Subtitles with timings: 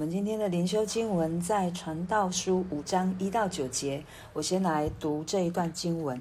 [0.00, 4.02] 我们今天的灵修经文在《传道书》五章一到九节。
[4.32, 6.18] 我先来读这一段经文：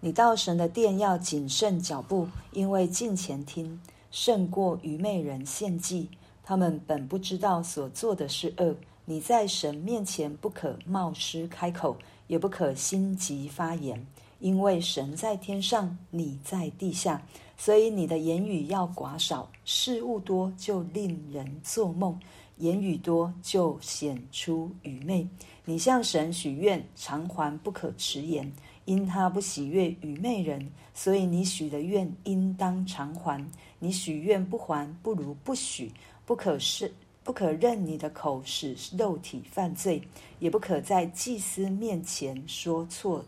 [0.00, 6.10] 你到神的殿要谨慎脚步，因为近前听胜过愚昧人献祭。
[6.44, 8.76] 他们本不知道所做的是恶。
[9.06, 11.96] 你在神面前不可冒失开口，
[12.26, 14.06] 也不可心急发言，
[14.40, 17.22] 因为神在天上，你在地下，
[17.56, 19.48] 所以你的言语要寡少。
[19.64, 22.20] 事物多就令人做梦。
[22.62, 25.26] 言语多就显出愚昧。
[25.64, 28.52] 你向神许愿偿还，不可迟延，
[28.84, 33.44] 因他不喜悦愚昧人，所以你许的愿应当偿还。
[33.80, 35.90] 你许愿不还，不如不许。
[36.24, 40.00] 不可是不可任你的口使肉体犯罪，
[40.38, 43.24] 也不可在祭司面前说错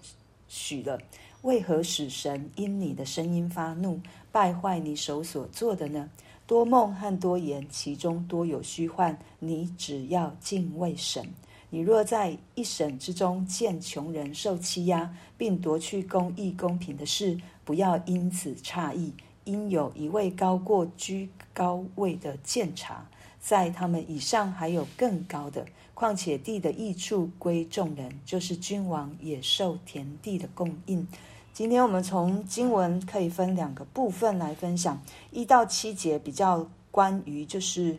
[0.46, 0.96] 许了。
[1.42, 6.08] 为何使神因你的声音发怒，败坏你手所做的呢？
[6.46, 9.18] 多梦和多言，其中多有虚幻。
[9.38, 11.26] 你只要敬畏神。
[11.70, 19.12] 你若在一省之中见穷人受欺压，并夺去公义公平的事，不要因此诧异，
[19.44, 23.08] 因有一位高过居高位的鉴察，
[23.40, 25.66] 在他们以上还有更高的。
[25.94, 31.06] 况且地的益处归众人，就是君王也受田地的供应。
[31.54, 37.96] 今天我们从经文可以分两个部分来分享，一到七节比较关于就是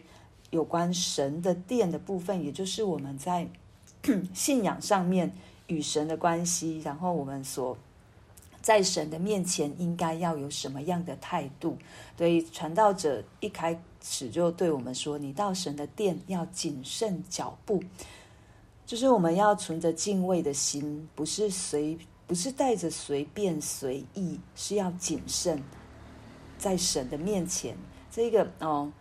[0.50, 3.48] 有关神的殿的部分，也就是我们在
[4.36, 5.31] 信仰上面
[5.67, 7.78] 与神的关系，然后我们所
[8.61, 11.78] 在神的面前应该要有什么样的态度。
[12.17, 17.81] 所以传道者一开始就对我们说：“你到神的殿要谨慎脚步，
[18.86, 25.61] 就是我们要存着敬畏的心，不是随。”不是带着随便随意，是要谨慎，
[26.57, 27.77] 在神的面前。
[28.09, 28.91] 这个哦，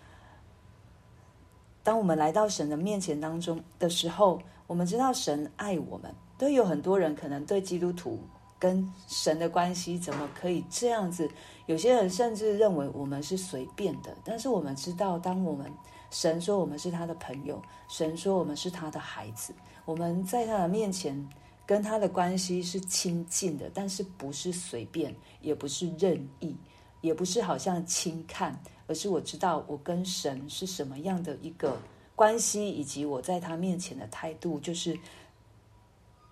[1.82, 6.14] 当我们来到神的面前当中的时候，我们知道神爱我们。
[6.36, 8.18] 都有很多人可能对基督徒
[8.58, 11.30] 跟神的关系怎么可以这样子？
[11.66, 14.14] 有些人甚至认为我们是随便的。
[14.24, 15.72] 但是我们知道，当我们
[16.10, 21.26] 神说我们是他的朋友，神说我们是他的孩子，我们在他的面前。
[21.66, 26.54] 跟他的关系是亲近的，但是不是随便，也不是任意，
[27.00, 31.78] 也不是好像轻看，而是我知道我跟神是什么样的一个
[32.14, 34.98] 关系，以及我在他面前的态度，就是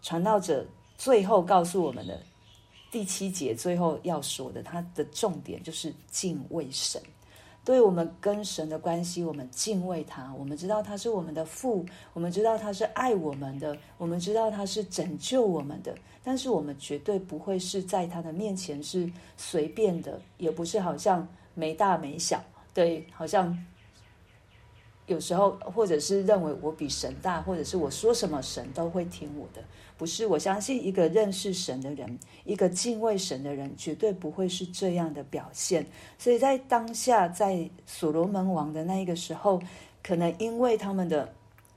[0.02, 0.66] 传道者
[0.98, 2.22] 最后告诉我们的
[2.90, 7.00] 第七节最后要说的，他的重点就是敬畏神。
[7.64, 15.94] 对我们跟神的关系，我们敬畏他，我们知道他是我们的父，我们知道他是爱我们的，我们知道他是拯救我们的。
[16.24, 22.42] 但是我们绝对不会是在他的面前是随便的，也不是好像没大没小，
[22.74, 23.64] 对，好像。
[25.12, 29.62] 有时候，或者是认为我比神大，或者是我说什么神都会听我的，
[29.96, 30.26] 不是。
[30.26, 35.86] 我相信一个认识神的人，一个敬畏神的人，绝对不会是这样的表现。
[36.18, 39.62] 所以在当下，在所罗门王的那一个时候，
[40.02, 41.32] 可能因为他们的，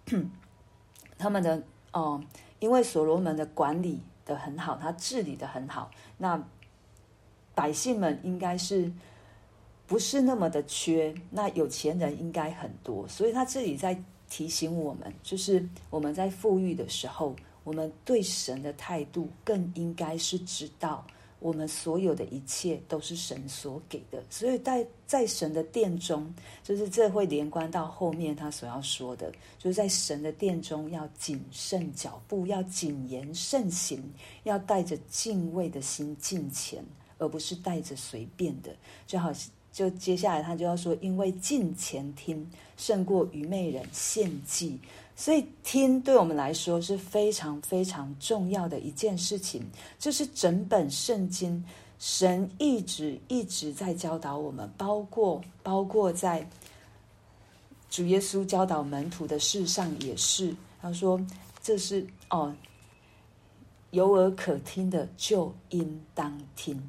[1.19, 2.23] 他们的哦，
[2.59, 6.41] 因为所罗门的管理的很好，他治理的很好，那
[7.53, 8.91] 百姓们应该是。
[9.87, 13.95] 不是那么的缺，那有钱人应该很多，所以他这里在
[14.27, 21.05] 提醒我们，就是我们在富裕的时候，我们对神的态度更应该是知道，
[21.39, 34.03] 我们所有的一切都是神所给的，所以在在神的殿中，就是这会连贯到后面他所要说的，就是在神的殿中要谨慎脚步，要谨言慎行，
[34.43, 36.83] 要带着敬畏的心进前，
[37.19, 38.75] 而不是带着随便的，
[39.05, 39.51] 就好像。
[39.75, 44.79] 就接下来他就要说，因为近前听胜过愚昧人献祭，
[45.17, 49.61] 所以听对我们来说是非常非常重要的一件事情。
[49.99, 51.61] 就是整本圣经，
[51.99, 56.47] 神一直一直在教导我们，包括包括在
[57.89, 60.55] 主耶稣教导门徒的事上也是。
[60.81, 61.19] 他说
[61.61, 62.55] ：“这是哦，
[63.91, 66.81] 有耳可听的就应当听。”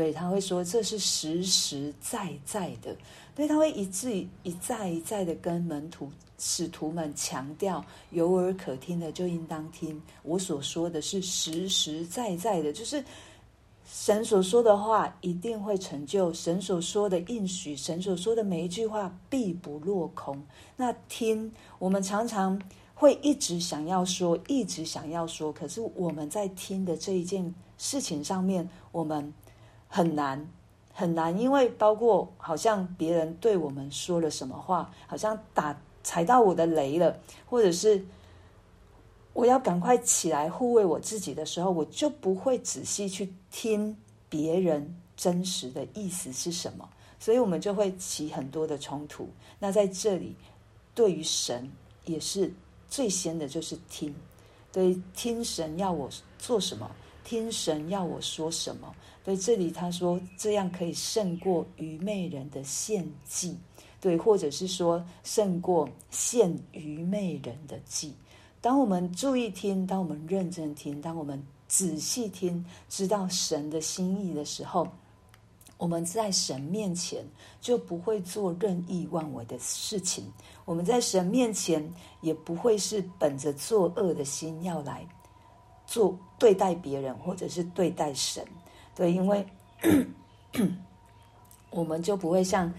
[0.00, 2.96] 对，他会说这是实实在在的，
[3.34, 4.10] 对，他会一字
[4.44, 10.00] 一再一再的跟门徒、使徒们强调，有耳可听的就应当听。
[10.22, 13.04] 我所说的是实实在在的，就是
[13.84, 20.42] 神所说的话一定会成就，神所说的应许，神所说的每一句话必不落空。
[20.76, 22.58] 那听，我们常常
[22.94, 29.30] 会一直想要说，一直想要说，可是我们在听的这一件事情上面，我们。
[29.92, 30.48] 很难，
[30.94, 38.02] 很难，因为包括好像别人对我们说了什么话，好像打踩到我的雷了，或者是
[39.32, 43.96] 我要赶快起来护卫我自己的时候，我就不会仔细去听
[44.28, 46.88] 别人真实的意思是什么，
[47.18, 49.28] 所以我们就会起很多的冲突。
[49.58, 50.36] 那在这里，
[50.94, 51.68] 对于神
[52.04, 52.52] 也是
[52.88, 54.14] 最先的就是听，
[54.70, 56.08] 对，听神要我
[56.38, 56.88] 做什么，
[57.24, 58.94] 听神要我说什么。
[59.24, 63.56] 所以，这里他说这样可以胜过愚昧人的献祭。
[64.00, 68.14] 对，或者是说胜过献愚昧人的祭。
[68.62, 74.88] 当我们注意听，当我们认真听，当我们仔细听，知道神的心意的时候，
[75.76, 77.22] 我们在神面前
[77.60, 80.24] 就不会做任意妄为的事情。
[80.64, 81.86] 我们在神面前
[82.22, 85.06] 也不会是本着作恶的心要来
[85.86, 88.42] 做对待别人，或者是对待神。
[88.94, 89.46] 对，因为
[91.70, 92.72] 我们就不会像。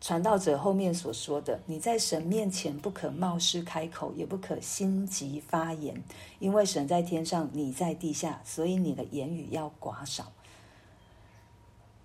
[0.00, 5.98] 传道者后面所说的：“你在神面前不可冒失开口，也不可心急发言，
[6.40, 10.30] 因为神在天上，你在地下，所以你的言语要寡少。”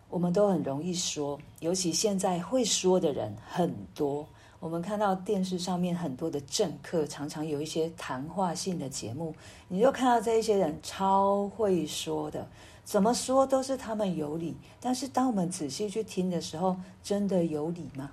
[0.09, 4.25] 我们都很容易说，尤其现在会说的人很多。
[4.61, 9.35] 我们看到电视上面很多的政客，常常有一些谈话性的节目，
[9.67, 12.47] 你就看到这一些人超会说的。
[12.89, 18.09] 怎么说都是他们有理，但是当我们仔细去听的时候，真的有理吗？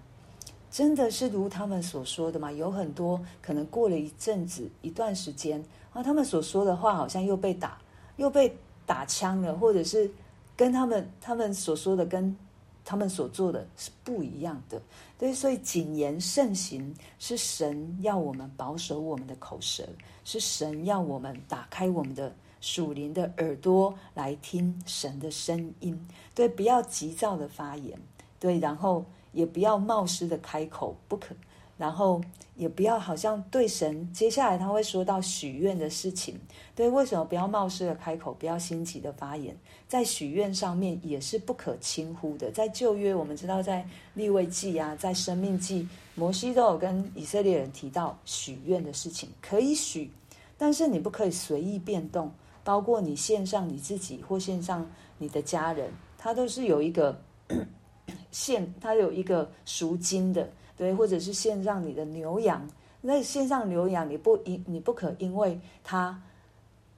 [0.71, 2.53] 真的是如他们所说的吗？
[2.53, 5.65] 有很多可能过了一阵子、一段时间
[5.95, 7.79] 啊，他们所说的话好像又被打、
[8.17, 10.11] 又被打枪了，或者是
[10.55, 12.37] 跟他们他们所说的跟
[12.85, 14.79] 他们所做的是不一样的。
[15.17, 19.89] 对，所以谨言慎行是神要我们保守我们的口舌，
[20.23, 22.31] 是神要我们打开我们的。
[22.61, 25.99] 属灵的耳朵来听神的声音，
[26.35, 27.99] 对，不要急躁的发言，
[28.41, 31.35] 对，然后也不要冒失的开口，不可，
[31.77, 32.21] 然后
[32.57, 36.41] 也不要好像对神，接下来他会说到许愿的事情，
[36.75, 39.55] 对，为什么不要冒失的开口，不要心急的发言，
[39.87, 50.11] 在许愿上面也是不可轻忽的，在旧约我们知道，在立位记啊，在生命记，摩西都有跟以色列人提到许愿的事情，可以许，
[50.57, 52.33] 但是你不可以随意变动。
[52.67, 54.85] 包括你献上你自己或献上
[55.19, 57.17] 你的家人，他都是有一个
[58.33, 62.69] 献，他有一个赎金的，对，或者是献上你的牛羊。
[63.01, 66.21] 那献上牛羊，你不因你不可因为他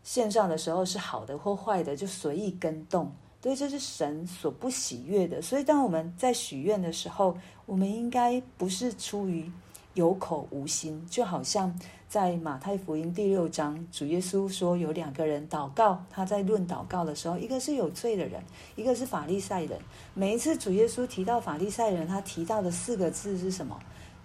[0.02, 3.12] 献上的时候是好的或坏的就随意更动，
[3.42, 5.42] 对，这是神所不喜悦的。
[5.42, 7.36] 所以，当我们在许愿的时候，
[7.66, 9.52] 我们应该不是出于
[9.92, 11.78] 有口无心，就好像。
[12.08, 18.42] 在马太福音第六章，主耶稣说有两个人祷告，他在论祷告的时候，一个是有罪的人，
[18.76, 19.78] 一个是法利赛人。
[20.14, 23.78] 每一次主耶稣提到法利赛人，他提到的四个字是什么？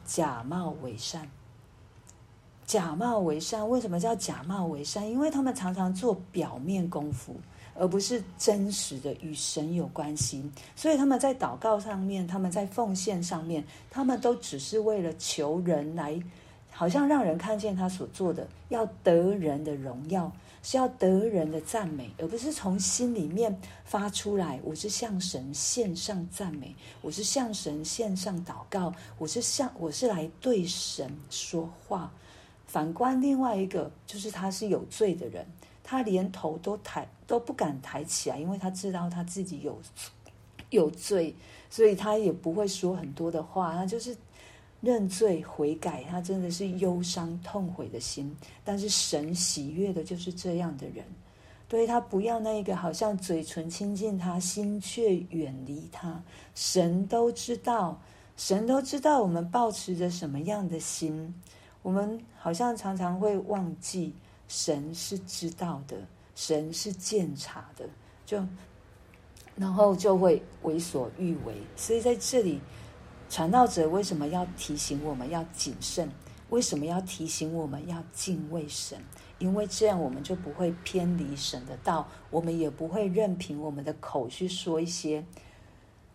[0.05, 1.29] 假冒伪善。
[2.65, 5.05] 假冒伪善，为什么叫假冒伪善？
[5.05, 7.35] 因为他们常常做表面功夫，
[7.75, 10.49] 而不是真实的与神有关系。
[10.73, 16.17] 所以他们在祷告上面，他们在奉献上面，他们都只是为了求人来。
[16.75, 20.31] 好像让人看见他所做的，要得人的荣耀，
[20.63, 24.59] 是要得人的赞美，而不是从心里面发出来。
[24.63, 32.11] 我是向神献上赞美，我是向神献上祷告，我是向我是来对神说话。
[32.65, 35.45] 反观另外一个，就是他是有罪的人，
[35.83, 39.79] 他连头都抬都不敢抬起来，因为他知道他自己有
[40.71, 41.35] 有罪，
[41.69, 44.17] 所以他也不会说很多的话，他就是。
[44.83, 48.35] 认罪悔改，他真的是忧伤痛悔的心。
[48.65, 51.05] 但是神喜悦的就是这样的人，
[51.69, 56.21] 对，他不要那个好像嘴唇亲近他，心却远离他。
[56.53, 57.97] 神都知道，
[58.35, 61.33] 神都知道我们抱持着什么样的心。
[61.81, 64.13] 我们好像常常会忘记，
[64.49, 65.95] 神是知道的，
[66.35, 67.87] 神是鉴察的，
[68.25, 68.45] 就
[69.55, 71.55] 然后就会为所欲为。
[71.77, 72.59] 所以在这里。
[73.33, 76.07] 传道者为什么要提醒我们要谨慎？
[76.51, 78.95] 为什么要提醒我们要敬畏神？
[79.39, 85.25] 因为这样我们就不会偏离神的道，我们也不会任凭我们的口去说一些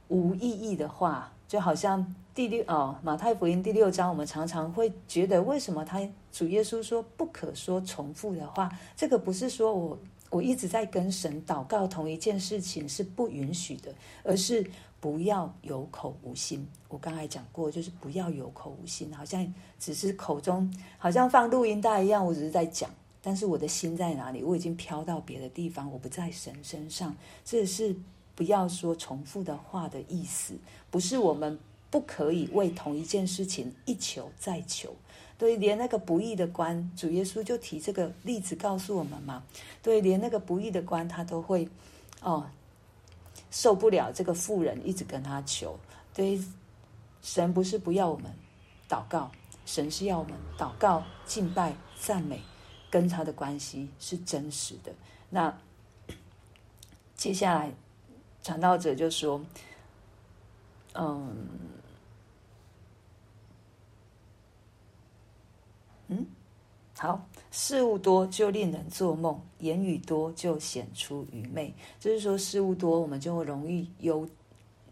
[0.06, 1.32] 无意义的话。
[1.48, 8.70] 就好像第六哦，马太福音第六章，我们常常会觉得，为什么他主耶稣说不可说重复的话？
[8.94, 9.98] 这个不是说我
[10.30, 14.64] 我一直在跟神祷告同一件事情是不允许的，而是。
[15.00, 16.66] 不要有口无心。
[16.88, 22.90] 我刚才讲过，就是不要有口无心，好像只是口中好像放录音带一样，我只是在讲，
[23.22, 24.42] 但是我的心在哪里？
[24.42, 27.14] 我已经飘到别的地方，我不在神身上。
[27.44, 27.94] 这是
[28.34, 30.54] 不要说重复的话的意思，
[30.90, 31.58] 不是我们
[31.90, 34.94] 不可以为同一件事情一求再求。
[35.36, 39.44] 对，连那个不义的官，主耶稣就提这个例子告诉我们嘛。
[39.80, 41.68] 对，连那个不义的官，他都会
[42.20, 42.44] 哦
[43.50, 45.78] 受不了这个妇人一直跟他求。
[46.14, 46.42] 对，
[47.23, 48.33] 神不是不要我们
[48.88, 49.30] 祷告，
[49.64, 52.42] 神是要我们祷告、敬拜、赞美，
[52.90, 54.92] 跟他的关系是真实的。
[55.30, 55.59] 那
[57.14, 57.73] 接下来
[58.42, 59.40] 传道者就说
[60.95, 61.49] ：“嗯。”
[66.11, 66.26] 嗯，
[66.97, 71.74] 好，事物多就令人做梦，言语多就显出愚昧。
[71.98, 74.28] 就是说，事物多，我们就会容易忧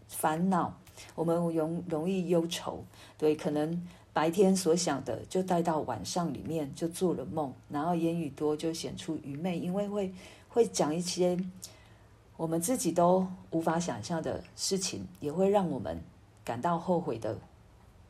[0.07, 0.73] 烦恼，
[1.15, 2.83] 我们容容易忧愁。
[3.17, 7.53] 对，可能白天所想的，就带到晚上里面就做了梦。
[7.69, 10.13] 然后言语多就显出愚昧，因为会
[10.49, 11.37] 会讲一些
[12.35, 16.01] 我们自己都无法想象的事情，也会让我们
[16.43, 17.37] 感到后悔的。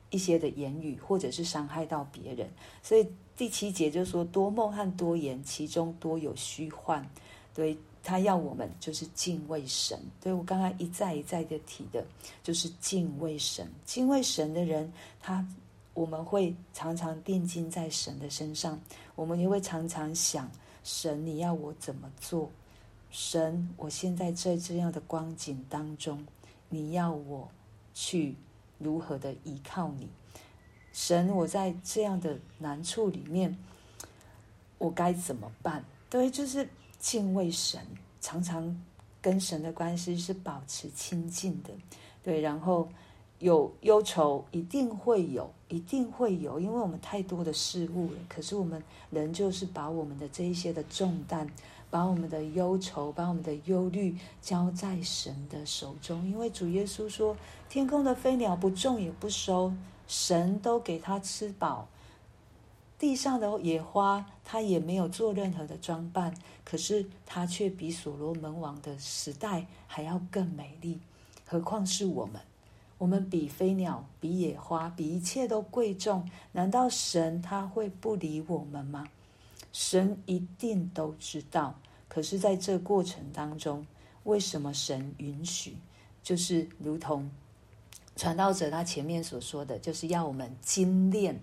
[0.09, 2.49] 一些的言语，或者是伤害到别人，
[2.81, 3.05] 所以
[3.37, 7.07] 第七节就说多梦和多言，其中多有虚幻。
[7.53, 9.97] 对，他要我们就是敬畏神。
[10.19, 12.03] 对，我刚刚一再一再的提的，
[12.43, 13.71] 就是敬畏神。
[13.85, 14.91] 敬畏神的人，
[15.21, 15.47] 他
[15.93, 18.79] 我们会常常定睛在神的身上，
[19.15, 20.51] 我们也会常常想：
[20.83, 22.49] 神，你要我怎么做？
[23.11, 26.25] 神，我现在在这样的光景当中，
[26.69, 27.47] 你要我
[27.93, 28.35] 去。
[28.79, 30.07] 如何的依靠你，
[30.97, 31.29] 神？
[31.29, 33.55] 我在这样的难处里面，
[34.79, 35.85] 我该怎么办？
[36.09, 37.79] 对，就是敬畏神，
[38.19, 38.75] 常常
[39.21, 41.69] 跟神的关系是保持亲近的。
[42.23, 42.89] 对，然后
[43.37, 48.17] 有忧愁，一定会有，一定会有，因为我们太多的事物了。
[48.27, 51.47] 可是我们人就是把我们的这一些的重担。
[51.89, 57.33] 把我们的忧愁，把我们的忧虑交在神的手中，因为主耶稣说
[57.69, 59.71] ：“天空的飞鸟不种也不收，
[60.07, 61.87] 神都给他吃饱；
[62.97, 66.33] 地上的野花，他也没有做任何的装扮，
[66.63, 70.99] 可是他却比所罗门王的时代还要更美丽。
[71.45, 72.41] 何况是我们？
[72.97, 76.27] 我们比飞鸟，比野花，比一切都贵重。
[76.53, 79.07] 难道神他会不理我们吗？”
[79.71, 83.85] 神一定都知道，可是在这过程当中，
[84.23, 85.77] 为什么神允许？
[86.23, 87.29] 就是如同
[88.17, 91.39] 传道者他前面所说的，就是要我们精炼，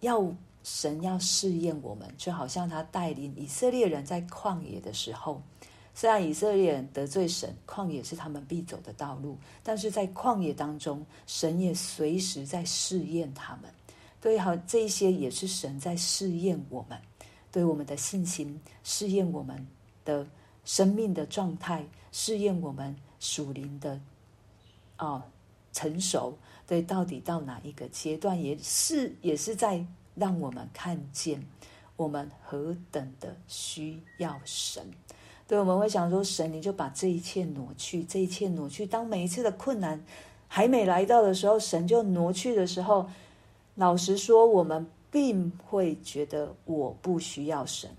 [0.00, 5.40] 要神要试验我们，就好像他带领以色列人在旷野的时候，
[5.94, 13.70] 虽然以色列人得罪神，旷野是他们必走的道路，但是在旷野当中，神也随时在试验他们。
[14.20, 16.98] 对，好，这一些也是神在试验我们。
[17.52, 19.66] 对我们的信心，试验我们
[20.04, 20.24] 的
[20.64, 24.00] 生命的状态，试验我们属灵的、
[24.98, 25.20] 哦、
[25.72, 26.36] 成熟。
[26.66, 29.84] 对，到底到哪一个阶段，也是也是在
[30.14, 31.44] 让我们看见
[31.96, 34.84] 我们何等的需要神。
[35.46, 38.86] 对，我们会想说，神，你就把这一切挪去，这一切挪去。
[38.86, 40.02] 当每一次的困难
[40.46, 43.08] 还没来到的时候，神就挪去的时候，
[43.74, 44.86] 老实说，我们。
[45.12, 47.90] 并会觉得我不需要神，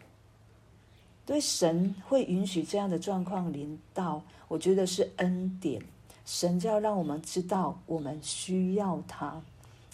[1.26, 5.82] 对，神会允许这样的状况临到，我觉得是恩典。
[6.26, 9.42] 神就要让我们知道，我们需要他，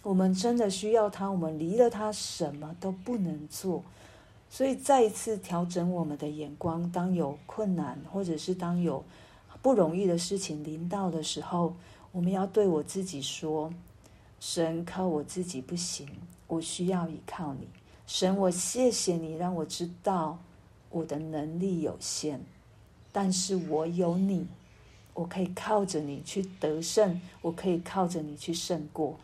[0.04, 3.84] 我们真的需要他，我们离了他什么都不能做。
[4.50, 9.04] 所以再一次调整我们的眼光，当有困难或者是当有
[9.62, 11.74] 不容易的事情临到的时候，
[12.12, 13.74] 我们要对我自己说：
[14.40, 16.08] 神，靠我自己不行。
[16.48, 17.68] 我需要依靠你，
[18.06, 20.40] 神，我谢谢你让我知道
[20.90, 22.40] 我的能力有限，
[23.12, 24.48] 但是我有你，
[25.18, 29.18] 我可以靠着你去得胜，我可以靠着你去胜过。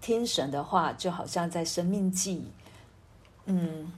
[0.00, 2.44] 听神的话，就好像在生命记，
[3.46, 3.92] 嗯，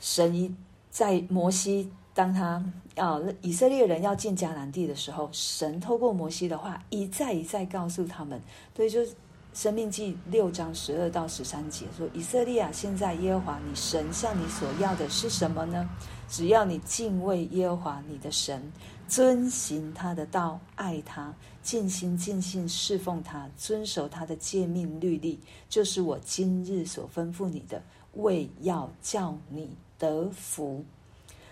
[0.00, 0.52] 神一
[0.90, 2.60] 在摩西当他
[2.96, 8.42] 啊以色列人要进迦南地的时候，神透过摩西的话一再一再告诉他们，
[8.74, 9.14] 对，就是。
[9.54, 15.88] 申命记六章十二到十三节说：“以色列啊，现在耶和华你神向你所要的是什么呢？
[16.28, 18.70] 只要你敬畏耶和华你的神，
[19.08, 27.82] 遵行他的道，爱他，尽心尽性侍奉他，遵守他的诫命律例，就是我今日所吩咐你的，
[28.14, 30.84] 为要叫你得福。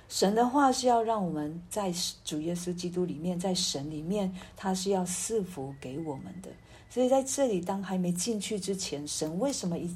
[0.08, 1.92] 神的话是要让我们在
[2.22, 6.50] 主耶稣基督里面，在神里面，他是要赐福给我们的。”
[6.88, 9.90] 所以在这里，当还没进去之前，神为什么一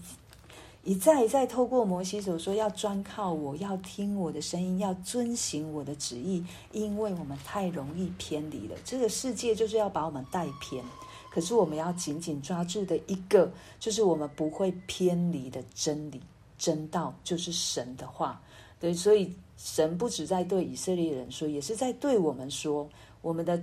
[0.82, 8.74] 一再一再透过摩西所说，要专靠我，要听我的声音，要遵行我的旨意，因为我们太容易偏离了。
[8.82, 10.82] 这个世界就是要把我们带偏，
[11.30, 16.18] 可是我们要紧紧抓住的一个，就是我们不会偏离的真理、
[16.56, 18.40] 真道，就是神的话。
[18.78, 22.88] 对，所以神不止在对以色列人说，也是在对我们说，
[23.20, 23.62] 我们的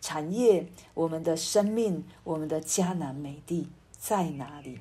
[0.00, 4.78] 产业、我们的生命、我们的迦南美地在哪里？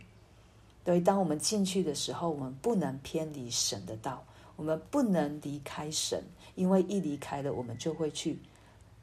[0.88, 4.24] 所以，当我们进去的时候，我们不能偏离神的道，
[4.56, 6.24] 我们不能离开神，
[6.56, 8.40] 因为一离开了，我们就会去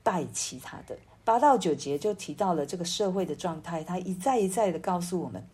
[0.02, 0.96] 拜其他的。
[1.26, 5.44] 八到九节就提到了这个社会的状态，他一再一再的告诉我们，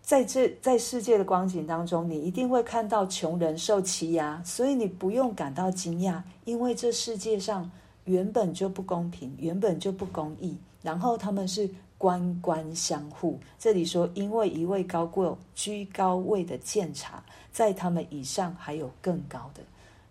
[0.00, 7.68] 在这在世界的光景当中，你一定会看到穷人受欺压，所以你不用感到惊讶，因为这世界上
[8.04, 11.68] 原本就不公平，原本就不公义，然后他们是。
[12.04, 19.62] 官官相护，这里说，因为一位高过居高位的监察，在他们以上还有更高的。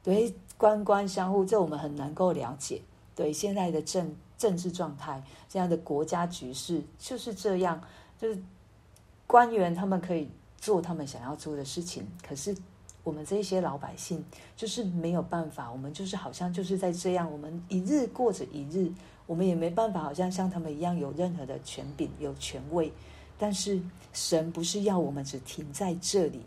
[0.01, 2.81] 对，官官相护，这我们很能够了解。
[3.15, 7.79] 对，现在的政政治状态，现在的国家局势就是这样，
[8.19, 8.41] 就是
[9.27, 12.57] 官员他们可以做他们想要做的事情，可是
[13.03, 14.25] 我们这些老百姓
[14.57, 18.91] 就是没有办法，我们就是好像就是在这样，我们一日过着一日。
[19.25, 22.91] 我们也没办法，好像像他们一样有任何的权柄、有权位。
[23.37, 23.81] 但是
[24.13, 26.41] 神不是要我们只停在这里。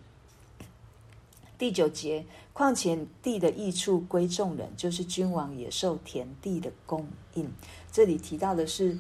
[1.59, 7.51] 第九节，况且地的益处归众人，就是君王也受田地的供应。
[7.91, 8.99] 这里提到的是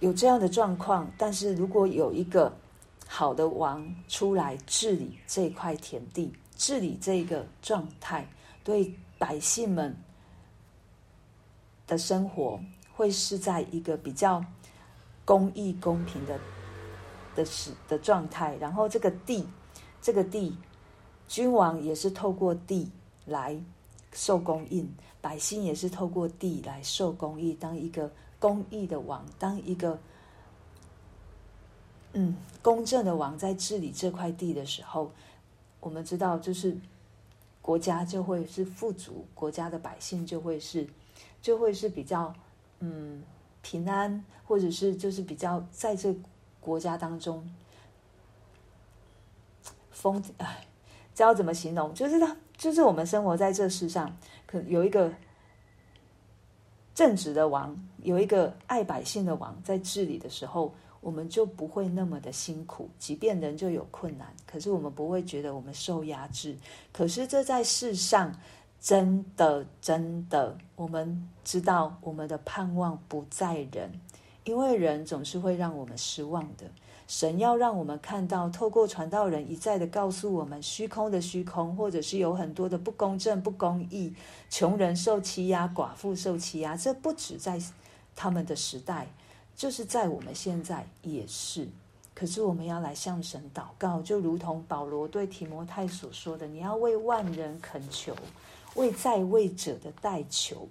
[0.00, 2.52] 有这样的状况，但是如果有一个
[3.06, 8.28] 好的王出来治理这块田地，治理这个状态，
[8.64, 9.96] 对百姓们。
[11.86, 12.60] 的生活
[12.94, 14.44] 会是在一个比较
[15.24, 16.38] 公义、公平的
[17.34, 19.46] 的时的状态，然后这个地，
[20.00, 20.56] 这个地，
[21.26, 22.90] 君王也是透过地
[23.26, 23.58] 来
[24.12, 24.88] 受供应，
[25.20, 27.54] 百姓也是透过地来受供应。
[27.56, 29.98] 当一个公义的王，当一个
[32.12, 35.12] 嗯公正的王在治理这块地的时候，
[35.80, 36.76] 我们知道，就是
[37.60, 40.86] 国家就会是富足，国家的百姓就会是。
[41.42, 42.32] 就会是比较，
[42.78, 43.20] 嗯，
[43.62, 46.14] 平安，或者是就是比较在这
[46.60, 47.44] 国家当中，
[49.90, 50.64] 风哎，
[51.14, 51.92] 知道怎么形容？
[51.92, 55.12] 就是他，就是我们生活在这世上，可有一个
[56.94, 62.88] 正直的王，有一个爱百姓的王在治理的时候，我们就不会那么的辛苦。
[63.00, 66.56] 即便人就有困难，可是我们不会觉得我们受压制。
[66.92, 68.32] 可是这在世上。
[68.82, 73.92] 真的，真的，我们知道我们的盼望不在人，
[74.42, 76.66] 因为人总是会让我们失望的。
[77.06, 84.12] 神要让我们看到，透过传道人一再的告诉我们，虚空的虚空，或者是有很多的不公正、不公义，
[84.50, 86.76] 穷人受欺压，寡妇受欺压。
[86.76, 87.60] 这不止在
[88.16, 89.06] 他们的时代，
[89.54, 91.68] 就是在我们现在也是。
[92.14, 98.12] 可是我们要来向神祷告，就如同保罗对提摩太所说的：“你要为万人恳求。”
[98.74, 100.68] 为在位者的代求，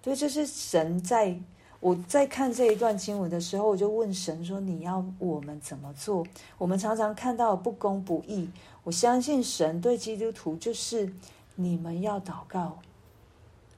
[0.00, 1.38] 对，这是神在
[1.80, 6.24] 我在看这一段经文的时候，我就问神说：“你要我们怎么做？”
[6.56, 8.48] 我们常常看到不公不义，
[8.84, 11.12] 我相信神对基督徒就是
[11.56, 12.78] 你们要祷告，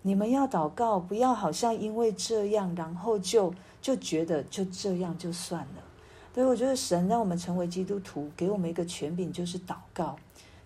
[0.03, 5.83] 你们要祷告，不要好像因为这样，然后就就觉得就这样就算了。
[6.35, 10.17] 对，我觉得神让我们成为基督徒，给我们一个权柄，就是祷告。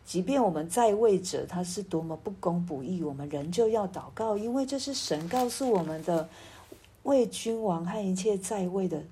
[0.09, 6.27] 即便我们在位者他是多么不公不义，我们仍旧要祷告，因为这是神告诉我们的，
[7.03, 9.03] 为君王和一切在位的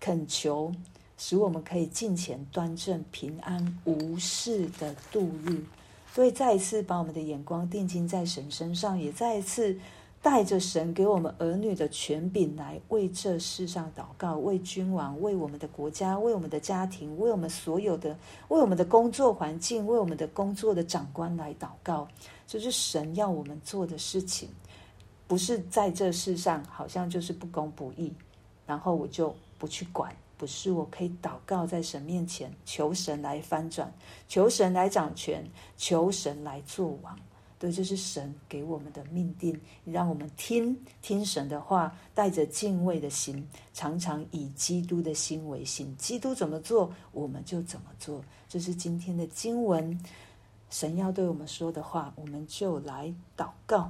[0.00, 0.72] 恳求，
[1.18, 5.62] 使我们可以尽前端正、平安无事的度日。
[6.14, 9.78] 所以再一次把我们的眼光定睛在神身上，也再一次。
[10.20, 22.08] 带着神给我们儿女的权柄来为这世上祷告，为君王，为我们的国家，为我们的家庭，为我们所有的，为我们的工作环境，为我们的工作的长官来祷告。
[22.46, 24.48] 这是神要我们做的事情，
[25.26, 28.12] 不是在这世上好像就是不公不义，
[28.66, 30.14] 然后我就不去管。
[30.36, 33.92] 不是，我可以祷告在神面前，求神来翻转，
[34.28, 35.44] 求神来掌权，
[35.76, 37.18] 求神来做王。
[37.58, 45.96] 对，这是神给我们的命定，让我们听听神的话，带着敬畏的心，常常以基督的心为心。
[45.96, 48.22] 基督怎么做，我们就怎么做。
[48.48, 49.98] 这是今天的经文，
[50.70, 53.86] 神要对我们说的话，我们就来祷告。